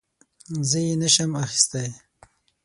زه 0.69 0.79
یې 0.85 0.93
نه 1.01 1.09
شم 1.13 1.31
اخیستی. 1.43 1.87